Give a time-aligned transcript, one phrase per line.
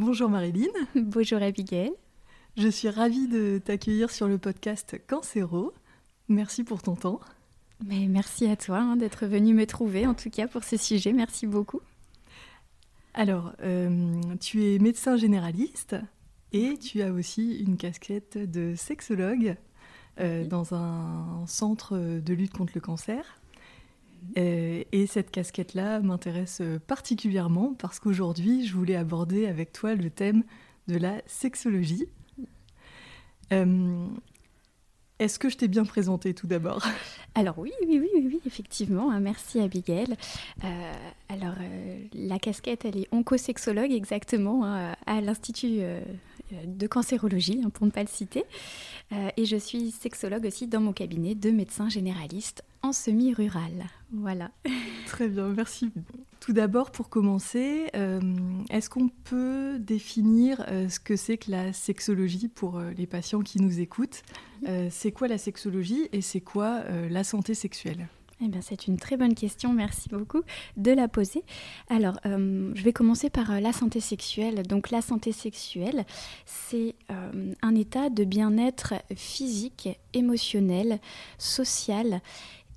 [0.00, 0.70] Bonjour Marilyn.
[0.94, 1.92] Bonjour Abigail.
[2.56, 5.74] Je suis ravie de t'accueillir sur le podcast Cancéro.
[6.26, 7.20] Merci pour ton temps.
[7.84, 11.12] Mais merci à toi hein, d'être venu me trouver, en tout cas pour ce sujet.
[11.12, 11.82] Merci beaucoup.
[13.12, 15.96] Alors, euh, tu es médecin généraliste
[16.54, 19.54] et tu as aussi une casquette de sexologue
[20.18, 23.39] euh, dans un centre de lutte contre le cancer.
[24.38, 30.44] Euh, et cette casquette-là m'intéresse particulièrement parce qu'aujourd'hui, je voulais aborder avec toi le thème
[30.88, 32.06] de la sexologie.
[33.52, 34.06] Euh,
[35.18, 36.86] est-ce que je t'ai bien présenté tout d'abord?
[37.34, 39.10] Alors oui, oui, oui, oui, effectivement.
[39.10, 40.16] Hein, merci Abigail.
[40.64, 40.92] Euh,
[41.28, 41.54] alors
[42.14, 45.80] la casquette, elle est oncosexologue exactement hein, à l'Institut
[46.64, 48.44] de cancérologie, hein, pour ne pas le citer.
[49.36, 53.86] et je suis sexologue aussi dans mon cabinet de médecin généraliste en semi-rural.
[54.12, 54.50] Voilà.
[55.06, 55.90] Très bien, merci.
[56.40, 58.18] Tout d'abord, pour commencer, euh,
[58.70, 63.40] est-ce qu'on peut définir euh, ce que c'est que la sexologie pour euh, les patients
[63.40, 64.22] qui nous écoutent?
[64.90, 68.08] C'est quoi la sexologie et c'est quoi la santé sexuelle?
[68.44, 70.42] Eh bien, c'est une très bonne question, merci beaucoup
[70.76, 71.44] de la poser.
[71.88, 74.62] Alors, je vais commencer par la santé sexuelle.
[74.66, 76.04] Donc, la santé sexuelle,
[76.44, 81.00] c'est un état de bien-être physique, émotionnel,
[81.38, 82.20] social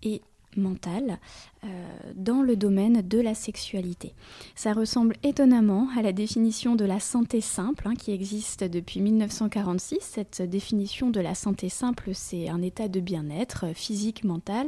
[0.03, 0.21] et
[0.55, 1.19] mentale
[1.63, 1.67] euh,
[2.15, 4.13] dans le domaine de la sexualité.
[4.55, 9.97] Ça ressemble étonnamment à la définition de la santé simple hein, qui existe depuis 1946.
[10.01, 14.67] Cette définition de la santé simple, c'est un état de bien-être physique, mental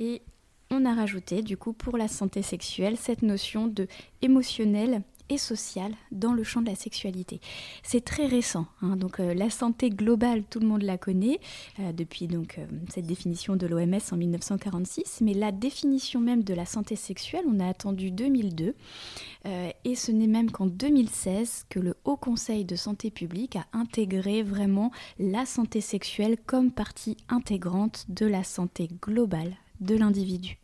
[0.00, 0.22] et
[0.70, 3.86] on a rajouté du coup pour la santé sexuelle cette notion de
[4.22, 7.40] émotionnel et sociale dans le champ de la sexualité.
[7.82, 8.96] C'est très récent, hein.
[8.96, 11.40] donc euh, la santé globale, tout le monde la connaît
[11.80, 16.54] euh, depuis donc euh, cette définition de l'OMS en 1946, mais la définition même de
[16.54, 18.74] la santé sexuelle, on a attendu 2002,
[19.84, 24.42] et ce n'est même qu'en 2016 que le Haut Conseil de santé publique a intégré
[24.42, 30.58] vraiment la santé sexuelle comme partie intégrante de la santé globale de l'individu.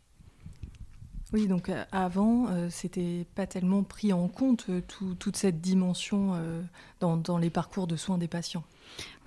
[1.35, 4.79] Oui, donc euh, avant, euh, c'était pas tellement pris en compte euh,
[5.19, 6.31] toute cette dimension
[7.01, 8.63] dans, les parcours de soins des patients.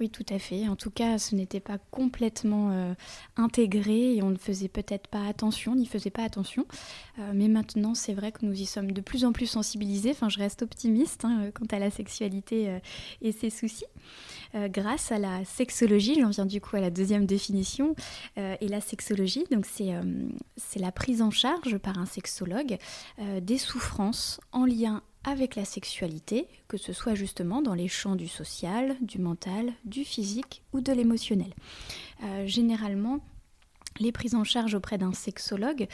[0.01, 0.69] Oui, tout à fait.
[0.69, 2.95] En tout cas, ce n'était pas complètement euh,
[3.37, 6.67] intégré et on ne faisait peut-être pas attention, n'y faisait pas attention.
[7.19, 10.11] Euh, mais maintenant, c'est vrai que nous y sommes de plus en plus sensibilisés.
[10.11, 12.79] Enfin, je reste optimiste hein, quant à la sexualité euh,
[13.23, 13.87] et ses soucis.
[14.55, 17.95] grâce à la sexologie, j'en viens du coup à la deuxième définition.
[18.37, 19.93] et la sexologie, donc c'est
[20.57, 22.79] c'est la prise en charge par un sexologue
[23.43, 28.29] des souffrances en lien avec la sexualité, que ce soit justement dans les champs du
[28.29, 31.53] social, du mental, du physique ou de l'émotionnel.
[32.25, 33.21] Euh, généralement,
[34.01, 35.87] les prises en charge auprès d'un sexologue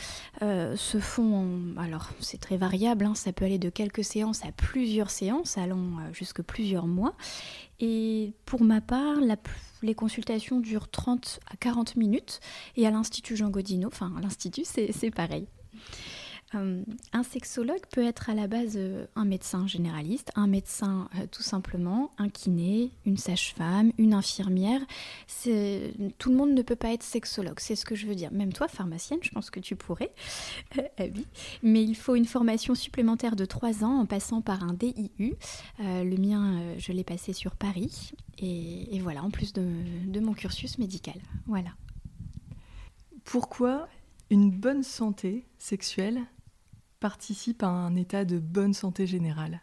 [0.42, 4.52] euh, se font, alors c'est très variable, hein, ça peut aller de quelques séances à
[4.52, 7.14] plusieurs séances, allant euh, jusque plusieurs mois.
[7.80, 9.16] Et pour ma part,
[9.82, 12.40] les consultations durent 30 à 40 minutes.
[12.76, 15.46] Et à l'Institut Jean Godino, enfin l'Institut, c'est pareil.
[16.54, 16.82] Euh,
[17.12, 21.42] un sexologue peut être à la base euh, un médecin généraliste, un médecin euh, tout
[21.42, 24.80] simplement, un kiné, une sage-femme, une infirmière.
[25.44, 28.32] Tout le monde ne peut pas être sexologue, c'est ce que je veux dire.
[28.32, 30.12] Même toi, pharmacienne, je pense que tu pourrais,
[30.98, 31.26] oui.
[31.62, 35.34] Mais il faut une formation supplémentaire de trois ans en passant par un DIU.
[35.78, 38.12] le mien, je l'ai passé sur Paris.
[38.38, 39.66] Et, voilà, en plus de,
[40.06, 41.16] de mon cursus médical.
[41.46, 41.70] Voilà.
[43.24, 43.88] Pourquoi
[44.30, 46.20] une bonne santé sexuelle
[47.04, 49.60] participe à un état de bonne santé générale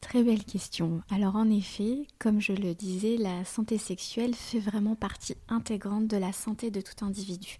[0.00, 1.02] Très belle question.
[1.10, 6.16] Alors en effet, comme je le disais, la santé sexuelle fait vraiment partie intégrante de
[6.16, 7.58] la santé de tout individu.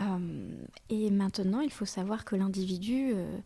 [0.00, 3.38] Euh, et maintenant, il faut savoir que l'individu euh,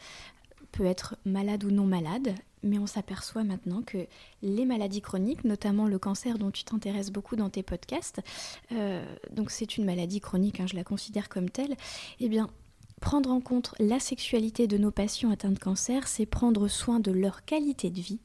[0.70, 4.06] peut être malade ou non malade, mais on s'aperçoit maintenant que
[4.42, 8.20] les maladies chroniques, notamment le cancer dont tu t'intéresses beaucoup dans tes podcasts,
[8.70, 11.74] euh, donc c'est une maladie chronique, hein, je la considère comme telle,
[12.20, 12.48] eh bien
[13.02, 17.10] Prendre en compte la sexualité de nos patients atteints de cancer, c'est prendre soin de
[17.10, 18.20] leur qualité de vie.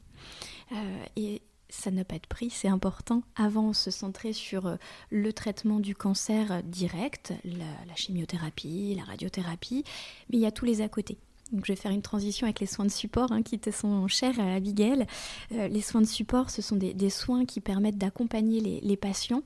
[0.70, 3.24] Euh, et ça n'a pas de prix, c'est important.
[3.34, 4.76] Avant, on se centrait sur euh,
[5.10, 9.82] le traitement du cancer direct, la, chimiothérapie, la radiothérapie,
[10.30, 11.18] mais il y a tous les à côté.
[11.50, 14.06] Donc je vais faire une transition avec les soins de support hein, qui te sont
[14.06, 15.06] chers à Abigail.
[15.50, 19.42] Euh, les soins de support, ce sont des, soins qui permettent d'accompagner les, patients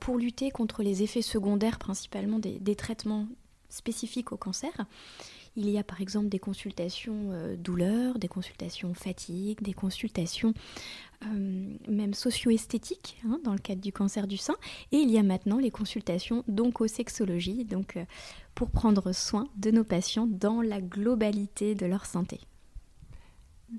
[0.00, 3.28] pour lutter contre les effets secondaires principalement des traitements
[3.70, 4.72] spécifiques au cancer.
[5.56, 10.54] Il y a par exemple des consultations euh, douleur, des consultations fatigue, des consultations
[11.24, 14.54] euh, même socio-esthétiques hein, dans le cadre du cancer du sein.
[14.92, 18.04] Et il y a maintenant les consultations d'oncosexologie, donc euh,
[18.54, 22.40] pour prendre soin de nos patients dans la globalité de leur santé.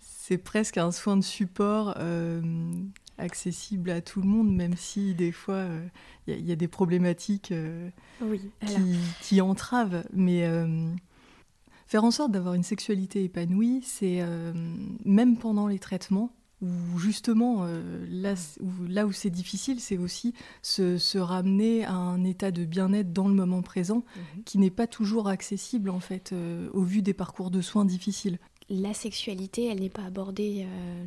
[0.01, 1.95] c'est presque un soin de support
[3.21, 5.65] accessible à tout le monde, même si des fois
[6.27, 7.53] il y, a des problématiques
[8.65, 10.03] qui, qui, entravent.
[10.13, 10.45] Mais
[11.87, 14.21] faire en sorte d'avoir une sexualité épanouie, c'est
[15.05, 16.31] même pendant les traitements,
[16.61, 22.23] où justement, euh, là, où, là où c'est difficile, c'est aussi se, ramener à un
[22.23, 24.43] état de bien-être dans le moment présent mhm.
[24.43, 28.37] qui n'est pas toujours accessible en fait euh, au vu des parcours de soins difficiles.
[28.69, 31.05] La sexualité, elle n'est pas abordée euh,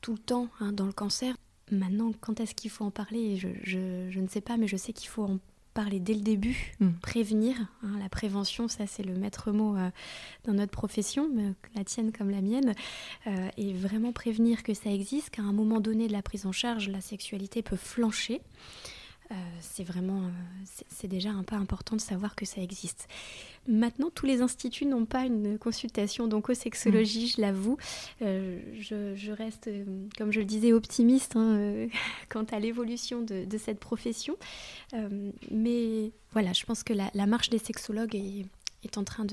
[0.00, 1.34] tout le temps hein, dans le cancer.
[1.70, 3.36] Maintenant, quand est-ce qu'il faut en parler?
[3.36, 5.38] Je, je, ne sais pas, mais je sais qu'il faut en
[5.74, 6.92] parler dès le début, hmm.
[7.02, 7.56] prévenir.
[7.82, 9.90] Hein, la prévention, ça c'est le maître mot euh,
[10.44, 11.30] dans notre profession,
[11.76, 12.74] la tienne comme la mienne,
[13.26, 16.52] euh, et vraiment prévenir que ça existe, qu'à un moment donné de la prise en
[16.52, 18.40] charge, la sexualité peut flancher.
[19.30, 20.30] Euh, c'est vraiment, euh,
[20.88, 23.08] c'est déjà un pas important de savoir que ça existe.
[23.66, 27.28] Maintenant, tous les instituts n'ont pas une consultation d'oncosexologie, mm.
[27.36, 27.76] je l'avoue.
[28.22, 29.68] Euh, je, reste,
[30.16, 31.88] comme je le disais, optimiste hein,
[32.30, 34.36] quant à l'évolution de, cette profession.
[35.50, 38.46] mais voilà, je pense que la, marche des sexologues est,
[38.84, 39.26] est en train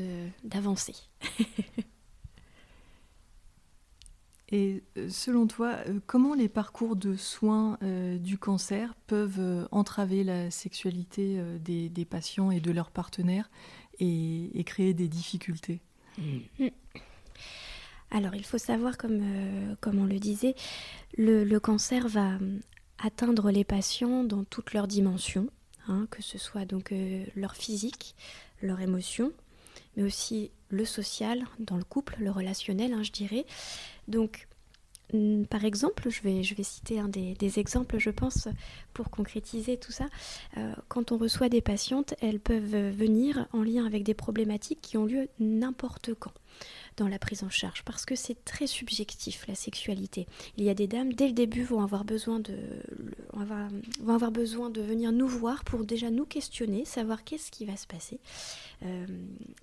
[0.44, 0.96] d'avancer.
[4.52, 10.24] Et euh, selon toi, euh, comment les parcours de soins euh, du cancer peuvent entraver
[10.24, 13.50] la sexualité des, patients et de leurs partenaires
[14.00, 15.82] et, créer des difficultés?
[16.18, 16.68] Mm.
[18.12, 20.56] Alors, il faut savoir, comme, comme on le disait,
[21.18, 22.38] le, cancer va
[23.04, 25.50] atteindre les patients dans toutes leurs dimensions,
[25.88, 26.94] hein, que ce soit donc
[27.36, 28.16] leur physique,
[28.62, 29.34] leur émotion,
[29.98, 33.46] mais aussi le social dans le couple, le relationnel, hein, je dirais.
[34.08, 34.48] Donc,
[35.14, 38.48] mm, par exemple, je vais, je vais citer un des, exemples, je pense,
[38.94, 40.06] pour concrétiser tout ça.
[40.58, 44.98] Euh, quand on reçoit des patientes, elles peuvent venir en lien avec des problématiques qui
[44.98, 46.34] ont lieu n'importe quand
[46.98, 50.28] dans la prise en charge parce que c'est très subjectif la sexualité.
[50.58, 52.58] Il y a des dames dès le début vont avoir besoin de
[53.44, 57.76] vont avoir besoin de venir nous voir pour déjà nous questionner, savoir qu'est-ce qui va
[57.76, 58.20] se passer,
[58.84, 59.06] euh,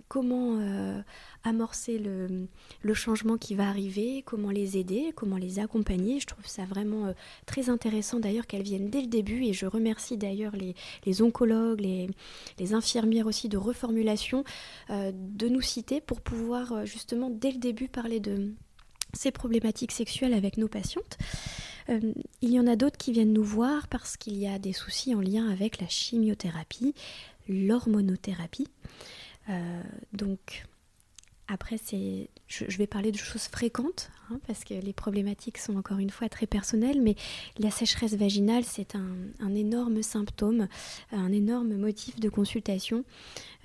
[0.09, 1.01] comment euh,
[1.45, 2.49] amorcer le,
[2.95, 6.21] changement qui va arriver, comment les aider, comment les accompagner.
[6.21, 7.13] Je trouve ça vraiment euh,
[7.47, 12.75] très intéressant d'ailleurs qu'elles viennent dès le début et je remercie d'ailleurs les, oncologues, les,
[12.75, 14.45] infirmières aussi de reformulation
[14.89, 18.55] de nous citer pour pouvoir justement dès le début parler de
[19.13, 21.19] ces problématiques sexuelles avec nos patientes.
[21.89, 24.73] Euh, il y en a d'autres qui viennent nous voir parce qu'il y a des
[24.73, 26.95] soucis en lien avec la chimiothérapie,
[27.49, 28.69] l'hormonothérapie.
[29.49, 29.83] Euh,
[30.13, 30.65] donc
[31.49, 35.99] après, c'est, je, vais parler de choses fréquentes, hein, parce que les problématiques sont encore
[35.99, 37.15] une fois très personnelles, mais
[37.59, 40.69] la sécheresse vaginale, c'est un, énorme symptôme,
[41.11, 43.05] un énorme motif de consultation.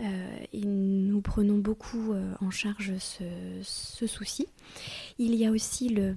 [0.01, 4.47] Euh, et nous prenons beaucoup en charge ce, souci.
[5.17, 6.13] Il y a aussi le,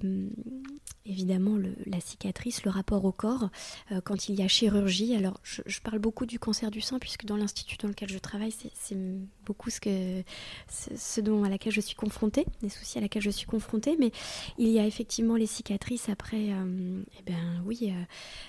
[1.05, 3.49] évidemment la cicatrice, le rapport au corps,
[3.91, 5.15] euh, quand il y a chirurgie.
[5.15, 8.51] Alors, je, parle beaucoup du cancer du sein, puisque dans l'institut dans lequel je travaille,
[8.51, 8.97] c'est
[9.45, 10.23] beaucoup ce, que,
[10.69, 13.95] ce dont, à laquelle je suis confrontée, les soucis à laquelle je suis confrontée.
[13.99, 14.11] Mais
[14.57, 18.03] il y a effectivement les cicatrices après, euh, eh ben, oui, euh,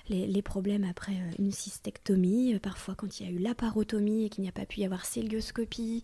[0.08, 4.42] les, les, problèmes après une cystectomie, parfois quand il y a eu laparotomie et qu'il
[4.42, 6.02] n'y a pas pu y avoir célioscopie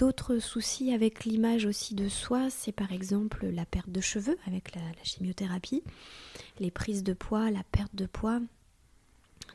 [0.00, 4.74] D'autres soucis avec l'image aussi de soi, c'est par exemple la perte de cheveux avec
[4.74, 5.82] la, chimiothérapie,
[6.58, 8.40] les prises de poids, la perte de poids.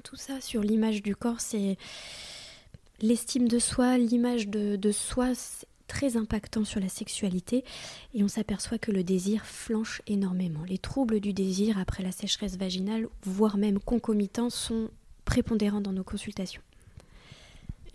[0.03, 1.79] Tout ça sur l'image du corps, c'est
[3.01, 5.31] l'estime de soi, l'image de, de soi,
[5.87, 7.63] très impactant sur la sexualité
[8.13, 10.63] et on s'aperçoit que le désir flanche énormément.
[10.67, 14.91] Les troubles du désir après la sécheresse vaginale, voire même concomitants, sont
[15.25, 16.61] prépondérants dans nos consultations.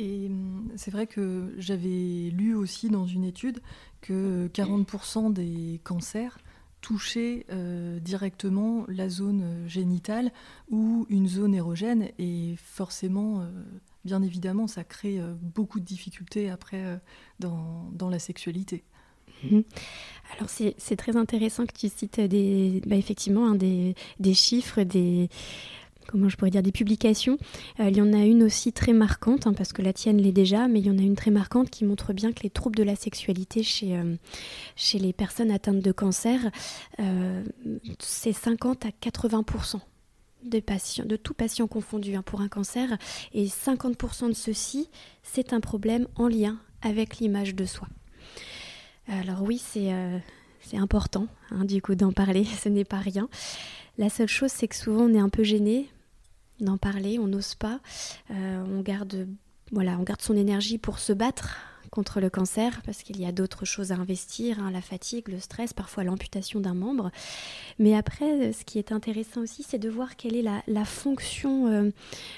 [0.01, 3.61] Et hum, c'est vrai que j'avais lu aussi dans une étude
[4.01, 6.39] que 40% des cancers
[6.81, 10.33] touchaient euh, directement la zone génitale
[10.71, 12.09] ou une zone érogène.
[12.19, 13.51] Et forcément, euh,
[14.07, 16.99] bien évidemment, ça crée euh, beaucoup de difficultés après
[17.39, 18.83] dans, la sexualité.
[19.45, 19.65] Mhm.
[20.37, 25.29] Alors c'est très intéressant que tu cites des, bah, effectivement hein, des, des, chiffres, des,
[26.11, 27.39] comment je pourrais dire, des publications.
[27.79, 30.33] Euh, il y en a une aussi très marquante, hein, parce que la tienne l'est
[30.33, 32.77] déjà, mais il y en a une très marquante qui montre bien que les troubles
[32.77, 34.17] de la sexualité chez, euh,
[34.75, 36.41] chez les personnes atteintes de cancer,
[36.99, 37.45] euh,
[38.01, 39.45] c'est 50 à 80
[40.43, 42.99] de patients, de tout patient confondu hein, pour un cancer,
[43.33, 44.89] et 50% de ceux-ci,
[45.23, 47.87] c'est un problème en lien avec l'image de soi.
[49.07, 49.91] Alors oui, c'est
[50.61, 53.29] c'est important hein, du coup d'en parler, ce n'est pas rien.
[53.99, 55.89] La seule chose, c'est que souvent on est un peu gêné
[56.61, 57.81] d'en parler, on n'ose pas,
[58.31, 59.29] euh, on garde
[59.73, 61.57] voilà, on garde son énergie pour se battre
[61.91, 65.39] contre le cancer parce qu'il y a d'autres choses à investir, hein, la fatigue, le
[65.39, 67.11] stress, parfois l'amputation d'un membre.
[67.79, 71.91] Mais après, ce qui est intéressant aussi, c'est de voir quelle est la, fonction, euh,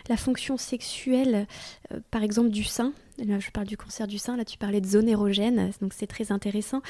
[0.09, 1.47] la fonction sexuelle,
[1.93, 2.93] euh, par exemple, du sein.
[3.19, 6.07] Là, je parle du cancer du sein, là tu parlais de zones érogènes, donc c'est
[6.07, 6.83] très intéressant.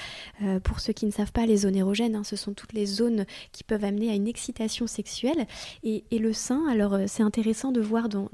[0.42, 2.86] Euh, pour ceux qui ne savent pas, les zones érogènes, hein, ce sont toutes les
[2.86, 5.46] zones qui peuvent amener à une excitation sexuelle.
[5.82, 8.28] Et, le sein, alors c'est intéressant de voir dans,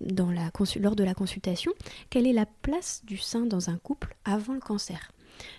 [0.00, 1.72] lors de la consultation,
[2.08, 5.12] quelle est la place du sein dans un couple avant le cancer.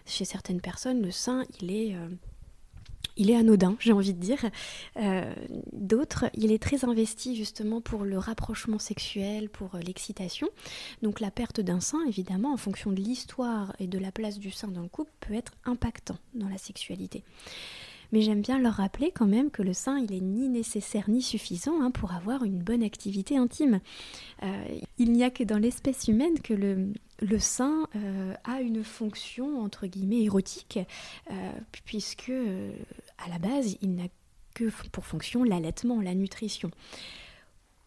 [0.05, 2.09] Chez certaines personnes, le sein, il est, euh,
[3.21, 4.49] il est anodin, j'ai envie de dire.
[4.97, 5.31] Euh,
[5.73, 10.49] d'autres, il est très investi justement pour le rapprochement sexuel, pour euh, l'excitation.
[11.03, 14.49] Donc la perte d'un sein, évidemment, en fonction de l'histoire et de la place du
[14.49, 17.23] sein dans le couple, peut être impactant dans la sexualité.
[18.11, 21.21] Mais j'aime bien leur rappeler quand même que le sein, il est ni nécessaire ni
[21.21, 23.79] suffisant hein, pour avoir une bonne activité intime.
[24.43, 24.65] Euh,
[24.97, 29.87] il n'y a que dans l'espèce humaine que le, sein euh, a une fonction entre
[29.87, 30.79] guillemets érotique,
[31.31, 31.51] euh,
[31.85, 34.07] puisque à la base, il n'a
[34.53, 36.71] que pour fonction l'allaitement, la nutrition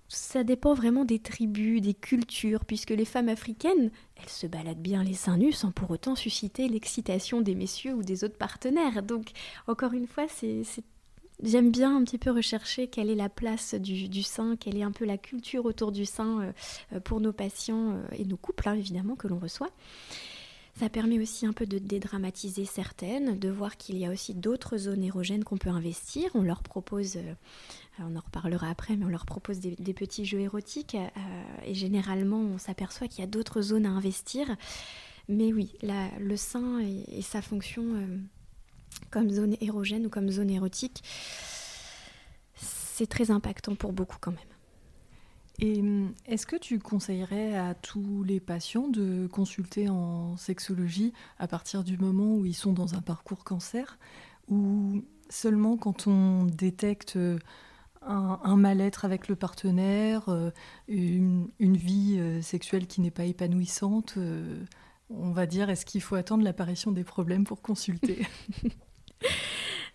[0.08, 5.02] ça dépend vraiment des tribus, des cultures, puisque les femmes africaines, elles se baladent bien
[5.02, 9.02] les seins nus sans pour autant susciter l'excitation des messieurs ou des autres partenaires.
[9.02, 9.30] Donc,
[9.66, 10.62] encore une fois, c'est,
[11.42, 14.92] j'aime bien un petit peu rechercher quelle est la place du, sein, quelle est un
[14.92, 16.52] peu la culture autour du sein
[16.92, 19.70] euh, pour nos patients euh, et nos couples, hein, évidemment, que l'on reçoit.
[20.78, 24.76] Ça permet aussi un peu de dédramatiser certaines, de voir qu'il y a aussi d'autres
[24.76, 26.30] zones érogènes qu'on peut investir.
[26.34, 27.34] On leur propose, euh,
[28.00, 32.40] on en reparlera après, mais on leur propose des, petits jeux érotiques euh, et généralement
[32.40, 34.56] on s'aperçoit qu'il y a d'autres zones à investir.
[35.28, 38.18] Mais oui, le sein et, sa fonction euh,
[39.10, 41.04] comme zone érogène ou comme zone érotique,
[42.56, 44.53] c'est très impactant pour beaucoup quand même.
[45.60, 51.46] Et hum, est-ce que tu conseillerais à tous les patients de consulter en sexologie à
[51.46, 53.98] partir du moment où ils sont dans un parcours cancer
[54.48, 57.38] ou seulement quand on détecte euh,
[58.02, 60.50] un, mal-être avec le partenaire, euh,
[60.88, 64.18] une, vie euh, sexuelle qui n'est pas épanouissante
[65.08, 68.26] On va dire, est-ce qu'il faut attendre l'apparition des problèmes pour consulter?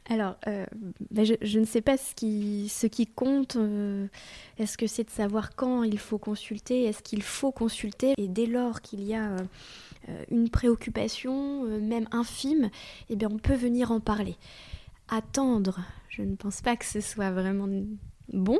[0.09, 0.65] Alors, euh,
[1.11, 3.57] ben, je, ne sais pas ce qui, compte.
[3.57, 4.07] Euh,
[4.57, 8.47] est-ce que c'est de savoir quand il faut consulter Est-ce qu'il faut consulter Et dès
[8.47, 9.33] lors qu'il y a
[10.09, 12.71] euh, une préoccupation, même infime,
[13.09, 14.35] eh bien, on peut venir en parler.
[15.09, 17.69] Attendre, je ne pense pas que ce soit vraiment
[18.33, 18.59] bon,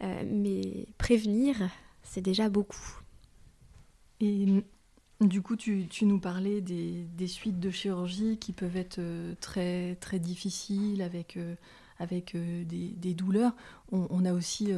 [0.00, 1.56] mais prévenir,
[2.02, 3.00] c'est déjà beaucoup.
[5.28, 10.18] Du coup, tu, nous parlais des, suites de chirurgie qui peuvent être euh, très, très
[10.18, 11.54] difficiles avec, euh,
[11.98, 13.54] avec euh, des, douleurs.
[13.90, 14.72] On, a aussi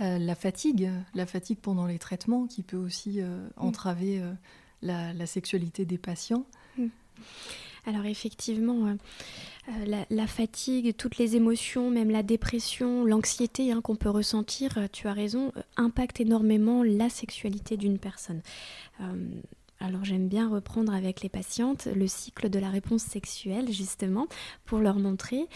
[0.00, 3.20] la, fatigue, la fatigue pendant les traitements qui peut aussi
[3.56, 4.20] entraver
[4.82, 6.46] la, sexualité des patients.
[6.76, 6.86] Mmh.
[7.86, 8.94] Alors effectivement, euh,
[9.68, 14.86] euh, la, fatigue, toutes les émotions, même la dépression, l'anxiété hein, qu'on peut ressentir, euh,
[14.90, 18.40] tu as raison, impactent énormément la sexualité d'une personne.
[19.80, 24.28] alors j'aime bien reprendre avec les patientes le cycle de la réponse sexuelle, justement,
[24.64, 25.46] pour leur montrer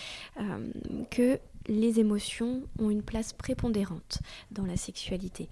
[1.10, 4.18] que les émotions ont une place prépondérante
[4.50, 5.48] dans la sexualité.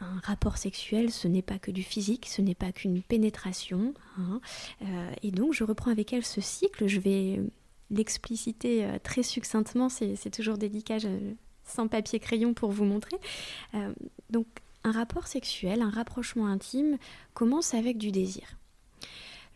[0.00, 3.94] Un rapport sexuel, ce n'est pas que du physique, ce n'est pas qu'une pénétration.
[4.18, 4.40] Hein.
[4.82, 6.86] Euh, et donc, je reprends avec elle ce cycle.
[6.86, 7.40] Je vais
[7.90, 10.98] l'expliciter euh, très succinctement, c'est toujours délicat,
[11.64, 13.16] sans papier-crayon pour vous montrer.
[13.74, 13.92] Euh,
[14.30, 14.46] donc,
[14.84, 16.96] un rapport sexuel, un rapprochement intime
[17.34, 18.56] commence avec du désir.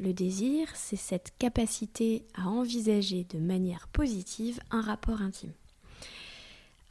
[0.00, 5.52] Le désir, c'est cette capacité à envisager de manière positive un rapport intime.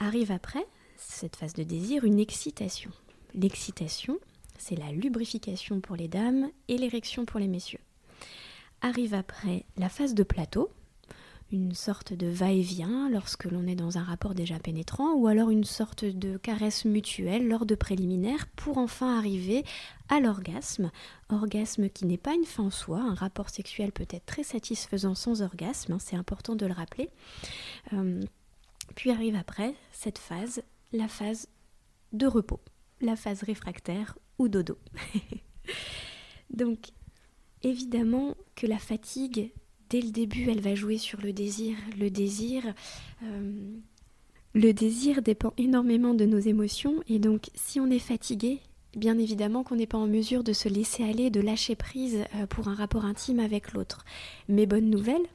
[0.04, 0.66] Arrive après,
[0.98, 2.90] cette phase de désir, une excitation.
[3.36, 4.18] L'excitation,
[4.58, 7.82] c'est la lubrification pour les dames et l'érection pour les messieurs.
[8.82, 10.72] Arrive après la phase de plateau,
[11.52, 15.66] une sorte de va-et-vient lorsque l'on est dans un rapport déjà pénétrant, ou alors une
[15.66, 19.64] sorte de caresse mutuelle lors de préliminaires pour enfin arriver
[20.10, 20.90] à l'orgasme.
[21.30, 25.14] Orgasme qui n'est pas une fin en soi, un rapport sexuel peut être très satisfaisant
[25.14, 27.12] sans orgasme, hein, c'est important de le rappeler.
[27.94, 28.20] Euh,
[28.94, 31.48] puis arrive après cette phase, la phase
[32.14, 32.60] de repos,
[33.00, 34.78] la phase réfractaire ou dodo.
[36.50, 36.90] Donc
[37.64, 39.52] évidemment que la fatigue,
[39.90, 41.78] dès le début, elle va jouer sur le désir.
[41.98, 42.74] Le désir,
[43.24, 43.78] euh,
[44.54, 48.60] le désir dépend énormément de nos émotions et donc si on est fatigué,
[48.96, 52.46] bien évidemment qu'on n'est pas en mesure de se laisser aller, de lâcher prise euh,
[52.48, 54.04] pour un rapport intime avec l'autre.
[54.50, 55.26] Mais bonne nouvelle,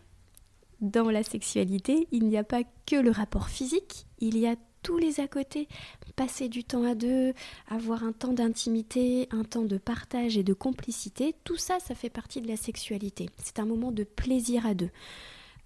[0.81, 4.99] dans la sexualité, il n'y a pas que le rapport physique, il y a tous
[4.99, 5.67] les à côté,
[6.15, 7.33] passer du temps à deux,
[7.67, 12.11] avoir un temps d'intimité, un temps de partage et de complicité, tout ça, ça fait
[12.11, 13.29] partie de la sexualité.
[13.43, 14.91] C'est un moment de plaisir à deux.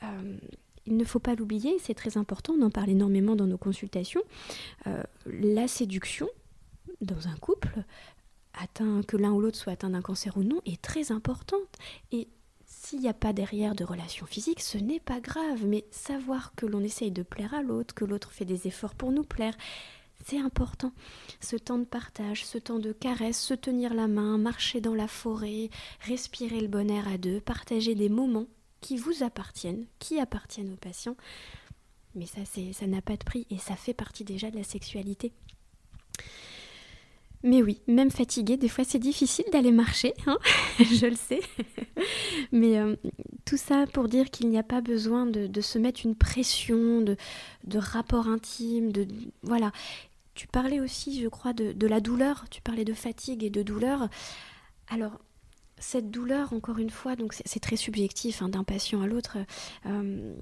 [0.03, 0.37] Euh,
[0.87, 4.23] il ne faut pas l'oublier, c'est très important, on en parle énormément dans nos consultations.
[4.87, 6.29] Euh, la séduction
[7.03, 7.85] dans un couple,
[8.55, 11.77] atteint, que l'un ou l'autre soit atteint d'un cancer ou non, est très importante.
[12.71, 16.67] S'il n'y a pas derrière de relation physique, ce n'est pas grave, mais savoir que
[16.67, 19.57] l'on essaye de plaire à l'autre, que l'autre fait des efforts pour nous plaire,
[20.25, 20.93] c'est important.
[21.41, 25.09] Ce temps de partage, ce temps de caresse, se tenir la main, marcher dans la
[25.09, 25.69] forêt,
[26.03, 28.47] respirer le bon air à deux, partager des moments
[28.81, 31.17] qui vous appartiennent, qui appartiennent aux patients.
[32.15, 35.33] Mais ça, ça n'a pas de prix et ça fait partie déjà de la sexualité.
[37.43, 40.39] Mais oui, même fatigué, des fois c'est difficile d'aller marcher, hein
[40.79, 41.41] je le sais.
[42.53, 42.97] Mais euh,
[43.47, 47.17] tout ça pour dire qu'il n'y a pas besoin de, se mettre une pression de,
[47.65, 49.07] de rapport intime, de
[49.43, 49.73] voilà.
[50.35, 52.47] Tu parlais aussi, je crois, de, la douleur.
[52.51, 54.09] Tu parlais de fatigue et de douleur.
[54.89, 55.21] Alors,
[55.77, 59.37] cette douleur, encore une fois, donc c'est très subjectif hein, d'un patient à l'autre.
[59.87, 60.35] Euh,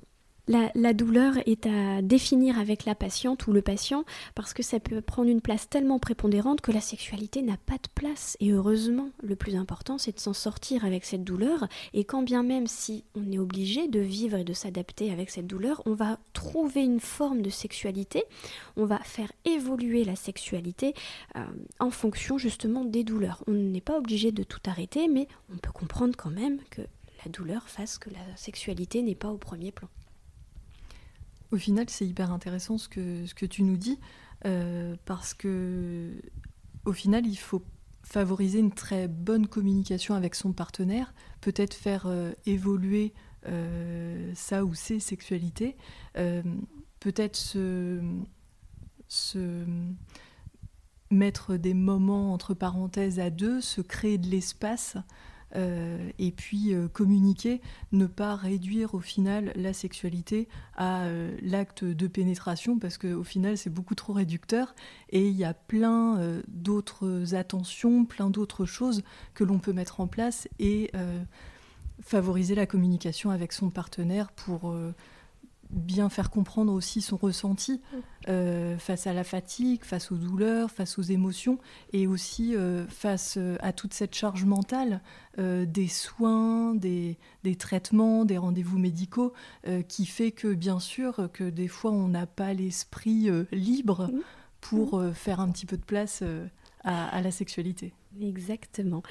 [0.49, 5.01] la, douleur est à définir avec la patiente ou le patient parce que ça peut
[5.01, 8.37] prendre une place tellement prépondérante que la sexualité n'a pas de place.
[8.41, 11.69] Et heureusement, le plus important, c'est de s'en sortir avec cette douleur.
[11.93, 15.47] Et quand bien même si on est obligé de vivre et de s'adapter avec cette
[15.47, 18.25] douleur, on va trouver une forme de sexualité,
[18.77, 20.95] on va faire évoluer la sexualité
[21.37, 21.45] euh,
[21.79, 23.45] en fonction justement des douleurs.
[23.47, 26.83] On n'est pas obligé de tout arrêter, mais on peut comprendre quand même que
[27.25, 29.89] la douleur fasse que la sexualité n'est pas au premier plan.
[31.51, 33.99] Au final, c'est hyper intéressant ce que, ce que tu nous dis,
[34.45, 36.13] euh, parce que
[36.85, 37.63] au final, il faut
[38.03, 43.13] favoriser une très bonne communication avec son partenaire, peut-être faire euh, évoluer
[43.47, 45.77] euh, sa ou ses sexualités,
[47.01, 48.01] peut-être se,
[49.07, 49.65] se
[51.11, 54.97] mettre des moments entre parenthèses à deux, se créer de l'espace
[55.57, 57.61] euh, et puis euh, communiquer,
[57.93, 63.57] ne pas réduire au final la sexualité à euh, l'acte de pénétration parce qu'au final
[63.57, 64.75] c'est beaucoup trop réducteur.
[65.11, 69.03] Et il y a plein d'autres attentions, plein d'autres choses
[69.35, 70.91] que l'on peut mettre en place et
[72.03, 74.75] favoriser la communication avec son partenaire pour
[75.71, 77.81] bien faire comprendre aussi son ressenti
[78.29, 81.59] euh, face à la fatigue, face aux douleurs, face aux émotions
[81.93, 85.01] et aussi euh, face euh, à toute cette charge mentale
[85.39, 87.17] des soins, des,
[87.61, 89.33] traitements, des rendez-vous médicaux
[89.87, 94.21] qui fait que bien sûr que des fois on n'a pas l'esprit libre mm.
[94.61, 95.15] pour mm.
[95.15, 96.25] faire un petit peu de place
[96.85, 97.93] à la sexualité.
[98.21, 99.03] Exactement.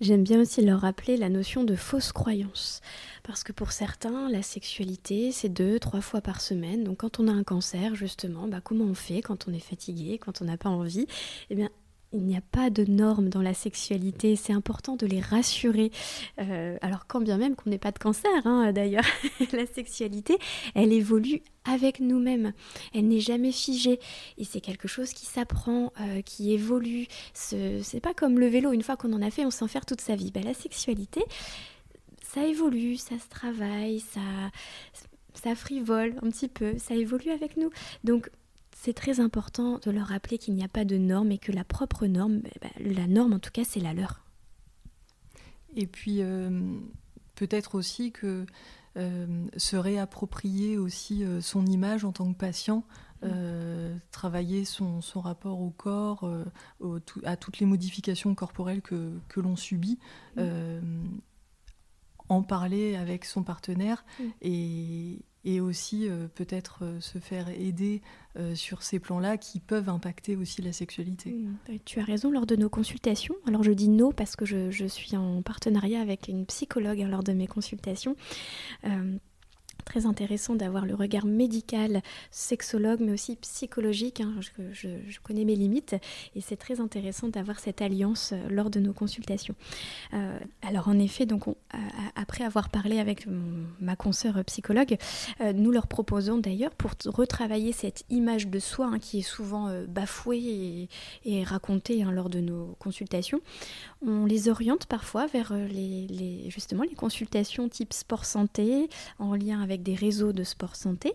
[0.00, 2.80] J'aime bien aussi leur rappeler la notion de fausse croyance.
[3.22, 6.84] Parce que pour certains, la sexualité, c'est deux, trois fois par semaine.
[6.84, 10.18] Donc quand on a un cancer, justement, bah, comment on fait quand on est fatigué,
[10.18, 11.06] quand on n'a pas envie?
[11.50, 11.70] Eh bien,
[12.16, 15.90] il n'y a pas de normes dans la sexualité, c'est important de les rassurer.
[16.40, 19.04] Euh, alors quand bien même qu'on n'ait pas de cancer, hein, d'ailleurs,
[19.52, 20.38] la sexualité,
[20.74, 22.52] elle évolue avec nous-mêmes.
[22.94, 24.00] Elle n'est jamais figée
[24.38, 27.06] et c'est quelque chose qui s'apprend, euh, qui évolue.
[27.32, 30.00] C'est pas comme le vélo, une fois qu'on en a fait, on s'en fait toute
[30.00, 30.30] sa vie.
[30.30, 31.22] Ben, la sexualité,
[32.22, 34.20] ça évolue, ça se travaille, ça,
[35.34, 37.70] ça frivole un petit peu, ça évolue avec nous.
[38.04, 38.30] Donc
[38.78, 41.64] c'est très important de leur rappeler qu'il n'y a pas de norme et que la
[41.64, 44.22] propre norme, eh ben, la norme en tout cas, c'est la leur.
[45.74, 46.78] Et puis euh,
[47.34, 48.44] peut-être aussi que
[48.96, 52.84] euh, se réapproprier aussi euh, son image en tant que patient,
[53.22, 53.28] mmh.
[54.10, 56.30] travailler son, rapport au corps,
[57.24, 59.98] à toutes les modifications corporelles que, l'on subit.
[60.36, 61.18] Mmh.
[62.28, 64.24] en parler avec son partenaire mmh.
[64.42, 68.02] et, et aussi euh, peut-être euh, se faire aider
[68.36, 71.36] euh, sur ces plans-là qui peuvent impacter aussi la sexualité.
[71.84, 75.16] Tu as raison, lors de nos consultations, alors je dis non parce que je, suis
[75.16, 78.16] en partenariat avec une psychologue hein, lors de mes consultations,
[79.84, 84.20] très intéressant d'avoir le regard médical, sexologue, mais aussi psychologique.
[84.20, 84.34] Hein.
[84.72, 85.94] Je, connais mes limites
[86.34, 89.54] et c'est très intéressant d'avoir cette alliance lors de nos consultations.
[90.62, 91.46] Alors en effet, donc
[92.14, 93.26] après avoir parlé avec
[93.80, 94.96] ma consoeur psychologue,
[95.40, 99.70] euh, nous leur proposons d'ailleurs pour retravailler cette image de soi hein, qui est souvent
[99.88, 100.88] bafouée
[101.24, 103.40] et, racontée hein, lors de nos consultations,
[104.04, 109.82] on les oriente parfois vers les, justement les consultations type sport santé en lien avec
[109.82, 111.12] des réseaux de sport santé,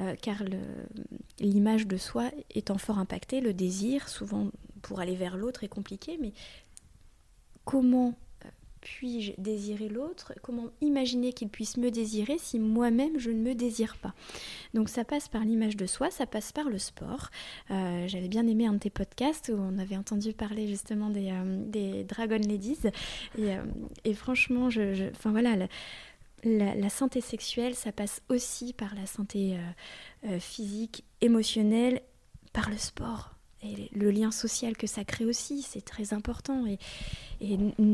[0.00, 0.42] euh, car
[1.40, 4.50] l'image de soi étant fort impactée, le désir, souvent
[4.82, 6.32] pour aller vers l'autre, est compliqué, mais
[7.64, 8.27] comment euh,
[8.80, 10.32] puis-je désirer l'autre?
[10.42, 14.14] Comment imaginer qu'il puisse me désirer si moi-même je ne me désire pas?
[14.74, 17.30] Donc ça passe par l'image de soi, ça passe par le sport.
[17.70, 21.30] Euh, j'avais bien aimé un de tes podcasts où on avait entendu parler justement des,
[21.30, 22.78] euh, Dragon Ladies.
[23.38, 25.34] Et, euh, franchement, enfin.
[26.44, 29.56] La, santé sexuelle, ça passe aussi par la santé
[30.38, 32.00] physique, émotionnelle,
[32.52, 36.64] par le sport et le lien social que ça crée aussi, c'est très important.
[36.66, 36.78] Et,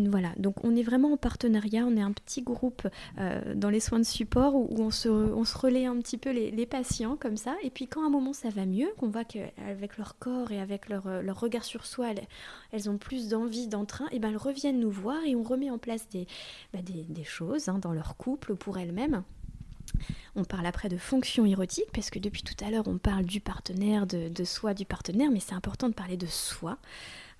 [0.07, 2.87] voilà, donc on est vraiment en partenariat, on est un petit groupe
[3.19, 6.31] euh, dans les soins de support où, on, se, on se relaie un petit peu
[6.31, 7.55] les, patients comme ça.
[7.63, 10.61] Et puis quand à un moment ça va mieux, qu'on voit qu'avec leur corps et
[10.61, 12.09] avec leur, euh, leur regard sur soi,
[12.73, 15.79] elles, ont plus d'envie, d'entrain, et ben elles reviennent nous voir et on remet en
[15.79, 16.27] place des,
[16.73, 19.23] bah, des, choses hein, dans leur couple pour elles-mêmes.
[20.37, 23.41] On parle après de fonction érotique, parce que depuis tout à l'heure, on parle du
[23.41, 26.79] partenaire, de, de soi, du partenaire, mais c'est important de parler de soi.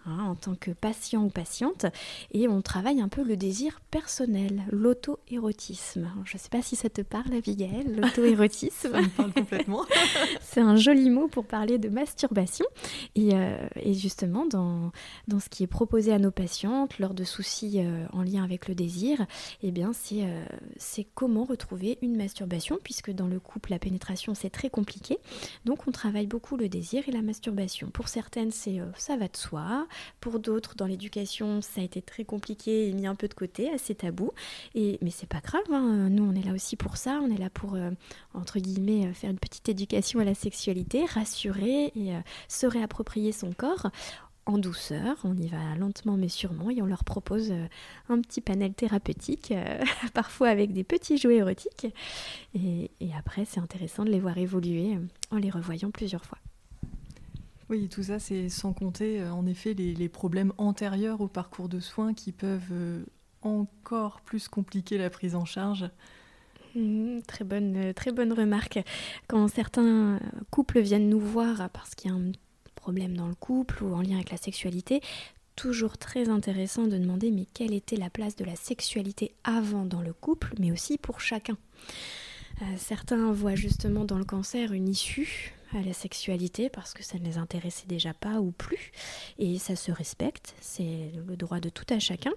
[0.07, 1.87] Hein, en tant que patient ou patiente,
[2.31, 6.11] et on travaille un peu le désir personnel, l'auto-érotisme.
[6.27, 8.93] Je ne sais pas si ça te parle, Abigail, l'auto-érotisme.
[8.93, 9.87] ça me parle complètement.
[10.43, 12.67] C'est un joli mot pour parler de masturbation.
[13.15, 13.57] Et, euh,
[13.93, 14.93] justement, dans,
[15.27, 18.69] dans, ce qui est proposé à nos patientes lors de soucis euh, en lien avec
[18.69, 19.25] le désir,
[19.63, 20.45] eh bien, euh,
[20.77, 25.17] c'est comment retrouver une masturbation, puisque dans le couple, la pénétration, c'est très compliqué.
[25.65, 27.89] Donc, on travaille beaucoup le désir et la masturbation.
[27.89, 29.87] Pour certaines, c'est ça va de soi.
[30.21, 33.71] Pour d'autres, dans l'éducation, ça a été très compliqué et mis un peu de côté,
[33.71, 34.33] assez tabou.
[34.75, 36.09] Et, mais c'est pas grave, hein.
[36.11, 37.91] nous on est là aussi pour ça, on est là pour, euh,
[38.35, 43.33] entre guillemets, euh, faire une petite éducation à la sexualité, rassurer et euh, se réapproprier
[43.33, 43.91] son corps
[44.47, 47.51] en douceur, on y va lentement mais sûrement et on leur propose
[48.11, 49.55] un petit panel thérapeutique,
[50.13, 51.87] parfois avec des petits jouets érotiques.
[52.55, 54.99] et après, c'est intéressant de les voir évoluer
[55.31, 56.37] en les revoyant plusieurs fois.
[57.75, 61.81] Oui, tout ça, c'est sans compter euh, en effet les, problèmes antérieurs au parcours de
[61.81, 63.03] soins qui peuvent euh,
[63.43, 65.91] encore plus compliquer la prise en charge.
[66.77, 68.79] Mmh, très, bonne, euh, très bonne remarque.
[69.27, 70.21] Quand certains
[70.53, 72.31] couples viennent nous voir parce qu'il y a un
[72.77, 75.01] problème dans le couple ou en lien avec la sexualité,
[75.57, 80.01] toujours très intéressant de demander mais quelle était la place de la sexualité avant dans
[80.01, 81.57] le couple, mais aussi pour chacun?
[82.77, 87.25] certains voient justement dans le cancer une issue, à la sexualité parce que ça ne
[87.25, 88.93] les intéressait déjà pas ou plus.
[89.39, 92.33] Et ça se respecte, c'est le droit de tout à chacun.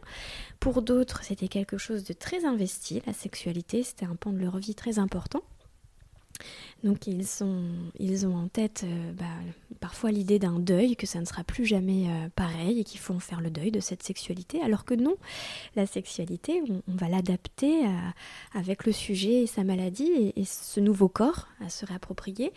[0.60, 4.58] Pour d'autres, c'était quelque chose de très investi, la sexualité, c'était un pan de leur
[4.58, 5.42] vie très important.
[6.84, 7.64] Donc ils, sont,
[7.98, 9.26] ils ont en tête euh, bah,
[9.80, 13.14] parfois l'idée d'un deuil, que ça ne sera plus jamais euh, pareil et qu'il faut
[13.14, 15.16] en faire le deuil de cette sexualité, alors que non,
[15.76, 17.86] la sexualité, on, va l'adapter
[18.54, 22.52] avec le sujet et sa maladie et, ce nouveau corps à se réapproprier.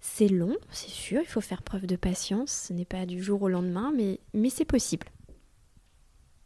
[0.00, 3.42] C'est long, c'est sûr, il faut faire preuve de patience, ce n'est pas du jour
[3.42, 5.06] au lendemain, mais, c'est possible.